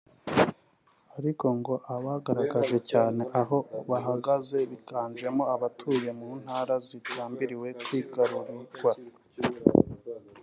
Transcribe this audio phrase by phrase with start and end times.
[1.19, 3.57] ariko ngo abagaragaje cyane aho
[3.89, 8.91] bahagaze biganjemo abatuye mu Ntara zigambiriwe kwigarurirwa